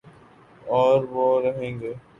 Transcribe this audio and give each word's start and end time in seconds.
اوروہ 0.67 1.41
رہیں 1.43 1.79
گے 1.81 1.93